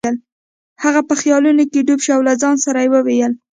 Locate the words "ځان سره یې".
2.41-2.89